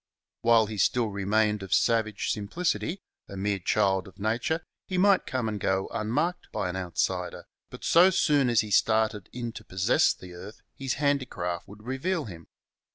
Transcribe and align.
While 0.41 0.65
he 0.65 0.79
still 0.79 1.09
re 1.11 1.25
mained 1.25 1.61
of 1.61 1.75
savage 1.75 2.31
simplicity, 2.31 3.03
a 3.29 3.37
mere 3.37 3.59
child 3.59 4.07
of 4.07 4.17
nature, 4.17 4.65
he 4.87 4.97
might 4.97 5.27
come 5.27 5.47
and 5.47 5.59
go 5.59 5.87
unmarked 5.93 6.51
by 6.51 6.69
an 6.69 6.75
outsider, 6.75 7.45
but 7.69 7.83
so 7.83 8.09
soon 8.09 8.49
as 8.49 8.61
he 8.61 8.71
started 8.71 9.29
in 9.31 9.51
to 9.51 9.63
possess 9.63 10.11
the 10.15 10.33
earth 10.33 10.63
his 10.73 10.95
handicraft 10.95 11.67
would 11.67 11.83
reveal 11.83 12.25
him. 12.25 12.47